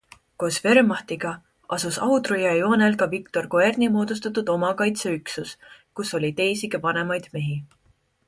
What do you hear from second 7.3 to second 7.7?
mehi.